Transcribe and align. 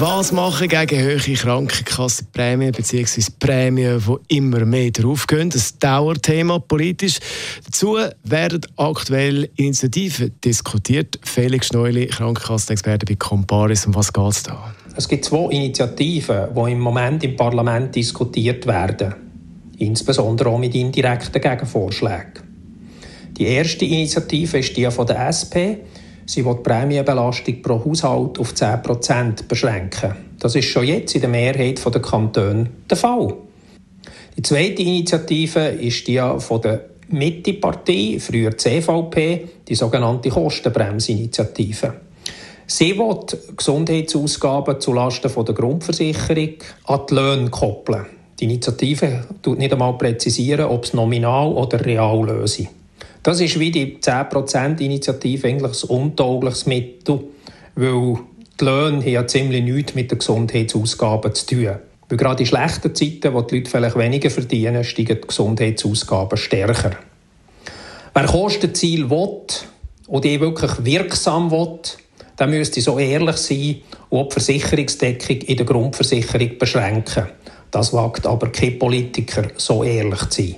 was 0.00 0.32
machen 0.32 0.68
gegen 0.68 1.04
hohe 1.04 1.34
Krankenkassenprämien 1.34 2.72
bzw. 2.72 3.22
Prämien, 3.38 4.02
die 4.28 4.36
immer 4.36 4.64
mehr 4.64 4.90
draufgehen? 4.90 5.50
Das 5.50 5.78
Dauerthema 5.78 6.58
politisch. 6.58 7.18
Dazu 7.64 7.98
werden 8.24 8.62
aktuell 8.76 9.50
Initiativen 9.56 10.32
diskutiert. 10.42 11.18
Felix 11.24 11.66
Schneuli, 11.66 12.06
Krankenkassenexperte 12.06 13.04
bei 13.04 13.16
Comparis. 13.16 13.86
Um 13.86 13.94
was 13.94 14.12
geht 14.12 14.28
es 14.28 14.42
da? 14.44 14.74
Es 14.96 15.06
gibt 15.06 15.26
zwei 15.26 15.50
Initiativen, 15.50 16.48
die 16.54 16.72
im 16.72 16.80
Moment 16.80 17.22
im 17.22 17.36
Parlament 17.36 17.94
diskutiert 17.94 18.66
werden. 18.66 19.14
Insbesondere 19.76 20.48
auch 20.48 20.58
mit 20.58 20.74
indirekten 20.74 21.40
Gegenvorschlägen. 21.40 22.44
Die 23.36 23.46
erste 23.46 23.84
Initiative 23.84 24.58
ist 24.58 24.76
die 24.76 24.90
von 24.90 25.06
der 25.06 25.28
SP. 25.28 25.84
Sie 26.28 26.44
will 26.44 26.56
die 26.56 26.62
Prämienbelastung 26.62 27.62
pro 27.62 27.82
Haushalt 27.82 28.38
auf 28.38 28.52
10% 28.52 29.48
beschränken. 29.48 30.14
Das 30.38 30.54
ist 30.54 30.66
schon 30.66 30.84
jetzt 30.84 31.14
in 31.14 31.22
der 31.22 31.30
Mehrheit 31.30 31.82
der 31.82 32.02
Kantone 32.02 32.68
der 32.88 32.98
Fall. 32.98 33.32
Die 34.36 34.42
zweite 34.42 34.82
Initiative 34.82 35.68
ist 35.68 36.06
die 36.06 36.22
von 36.38 36.60
der 36.60 36.84
Mitte-Partei, 37.08 38.18
früher 38.20 38.58
CVP, 38.58 39.48
die 39.66 39.74
sogenannte 39.74 40.28
Kostenbremsinitiative. 40.28 41.94
Sie 42.66 42.98
will 42.98 43.20
Gesundheitsausgaben 43.56 44.82
zulasten 44.82 45.32
der 45.46 45.54
Grundversicherung 45.54 46.56
an 46.84 47.00
die 47.08 47.14
Löhne 47.14 47.48
koppeln. 47.48 48.04
Die 48.38 48.44
Initiative 48.44 49.24
tut 49.40 49.56
nicht 49.56 49.72
einmal 49.72 49.96
präzisieren, 49.96 50.66
ob 50.66 50.84
es 50.84 50.92
nominal 50.92 51.54
oder 51.54 51.82
real 51.82 52.26
löse. 52.26 52.68
Das 53.28 53.40
ist 53.40 53.60
wie 53.60 53.70
die 53.70 53.98
10%-Initiative 53.98 55.48
eigentlich 55.48 55.84
ein 55.84 55.90
untaugliches 55.90 56.64
Mittel, 56.64 57.24
weil 57.74 58.14
die 58.58 58.64
Löhne 58.64 59.02
haben 59.02 59.06
ja 59.06 59.26
ziemlich 59.26 59.62
nichts 59.62 59.94
mit 59.94 60.10
den 60.10 60.18
Gesundheitsausgaben 60.18 61.34
zu 61.34 61.44
tun. 61.44 61.76
Weil 62.08 62.16
gerade 62.16 62.40
in 62.40 62.46
schlechten 62.46 62.94
Zeiten, 62.94 63.34
wo 63.34 63.42
die 63.42 63.56
Leute 63.56 63.70
vielleicht 63.70 63.98
weniger 63.98 64.30
verdienen, 64.30 64.82
steigen 64.82 65.18
die 65.20 65.26
Gesundheitsausgaben 65.26 66.38
stärker. 66.38 66.92
Wer 68.14 68.24
Kostenziel 68.24 69.10
will 69.10 69.40
und 70.06 70.24
die 70.24 70.40
wirklich 70.40 70.86
wirksam 70.86 71.50
will, 71.50 71.80
der 72.38 72.46
müsste 72.46 72.80
so 72.80 72.98
ehrlich 72.98 73.36
sein 73.36 73.76
und 74.08 74.30
die 74.30 74.40
Versicherungsdeckung 74.40 75.36
in 75.42 75.56
der 75.58 75.66
Grundversicherung 75.66 76.56
beschränken. 76.56 77.26
Das 77.70 77.92
wagt 77.92 78.26
aber 78.26 78.50
kein 78.50 78.78
Politiker, 78.78 79.48
so 79.58 79.84
ehrlich 79.84 80.30
zu 80.30 80.42
sein. 80.44 80.56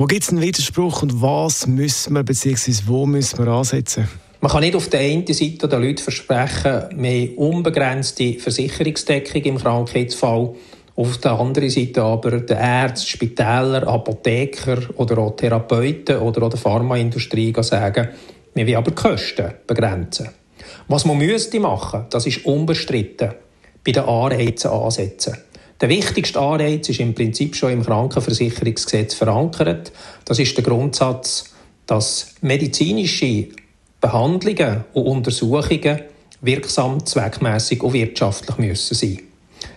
Wo 0.00 0.06
gibt 0.06 0.22
es 0.22 0.30
einen 0.30 0.40
Widerspruch 0.40 1.02
und 1.02 1.20
was 1.20 1.66
müssen 1.66 2.14
wir 2.14 2.22
bzw. 2.22 2.72
wo 2.86 3.04
müssen 3.04 3.38
wir 3.44 3.48
ansetzen? 3.48 4.08
Man 4.40 4.50
kann 4.50 4.62
nicht 4.62 4.74
auf 4.74 4.88
der 4.88 5.00
einen 5.00 5.26
Seite 5.26 5.68
den 5.68 5.82
Leuten 5.82 5.98
versprechen, 5.98 6.84
mehr 6.96 7.36
unbegrenzte 7.36 8.38
Versicherungsdeckung 8.38 9.42
im 9.42 9.58
Krankheitsfall, 9.58 10.54
auf 10.96 11.18
der 11.18 11.32
anderen 11.32 11.68
Seite 11.68 12.02
aber 12.02 12.30
den 12.30 12.56
Ärzten, 12.56 13.08
Spitäler, 13.08 13.86
Apotheker 13.86 14.78
oder 14.96 15.18
auch 15.18 15.36
Therapeuten 15.36 16.16
oder 16.16 16.44
auch 16.44 16.48
der 16.48 16.58
Pharmaindustrie 16.58 17.52
sagen, 17.60 18.08
wir 18.54 18.66
wollen 18.66 18.76
aber 18.76 18.92
die 18.92 19.02
Kosten 19.02 19.52
begrenzen. 19.66 20.30
Was 20.88 21.04
man 21.04 21.18
müsste 21.18 21.60
machen, 21.60 22.06
das 22.08 22.26
ist 22.26 22.46
unbestritten, 22.46 23.34
bei 23.84 23.92
den 23.92 24.04
Anreizen 24.04 24.70
ansetzen. 24.70 25.36
Der 25.80 25.88
wichtigste 25.88 26.38
Anreiz 26.38 26.90
ist 26.90 27.00
im 27.00 27.14
Prinzip 27.14 27.56
schon 27.56 27.72
im 27.72 27.84
Krankenversicherungsgesetz 27.84 29.14
verankert. 29.14 29.92
Das 30.26 30.38
ist 30.38 30.54
der 30.54 30.64
Grundsatz, 30.64 31.44
dass 31.86 32.34
medizinische 32.42 33.48
Behandlungen 33.98 34.84
und 34.92 35.04
Untersuchungen 35.04 36.00
wirksam, 36.42 37.04
zweckmäßig 37.04 37.82
und 37.82 37.94
wirtschaftlich 37.94 38.58
müssen 38.58 38.94
sein. 38.94 39.20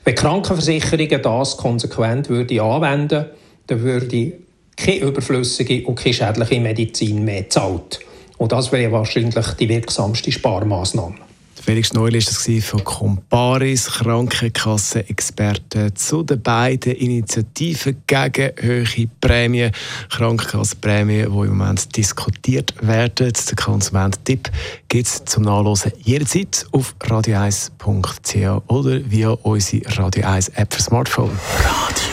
Wenn 0.03 0.15
Krankenversicherungen 0.15 1.21
das 1.21 1.55
konsequent 1.55 2.29
würde 2.29 2.61
anwenden, 2.61 3.25
dann 3.67 3.81
würde 3.81 4.33
keine 4.75 4.99
überflüssige 4.99 5.85
und 5.85 5.95
keine 5.95 6.13
schädliche 6.13 6.59
Medizin 6.59 7.23
mehr 7.23 7.49
zahlt. 7.49 8.01
Und 8.37 8.51
das 8.51 8.73
wäre 8.73 8.91
wahrscheinlich 8.91 9.47
die 9.59 9.69
wirksamste 9.69 10.31
Sparmaßnahme. 10.33 11.15
Felix 11.61 11.93
Neul 11.93 12.15
ist 12.15 12.29
das 12.29 12.65
von 12.65 12.83
Comparis, 12.83 13.87
Krankenkassen-Experten 13.87 15.95
zu 15.95 16.23
den 16.23 16.41
beiden 16.41 16.93
Initiativen 16.93 18.01
gegen 18.07 18.51
hohe 18.61 19.07
Prämien, 19.21 19.71
Krankenkassenprämien, 20.09 21.31
die 21.31 21.47
im 21.47 21.57
Moment 21.57 21.95
diskutiert 21.95 22.73
werden. 22.81 23.31
Der 23.31 23.55
Konsument-Tipp 23.55 24.49
gibt 24.89 25.07
es 25.07 25.23
zum 25.25 25.43
Nachlesen 25.43 25.93
jederzeit 26.01 26.65
auf 26.71 26.95
radio1.ch 26.99 28.63
oder 28.67 28.99
via 29.09 29.29
unsere 29.29 29.97
Radio 29.97 30.25
1 30.25 30.49
App 30.49 30.73
für 30.73 30.81
Smartphone. 30.81 31.31
Radio 31.59 32.12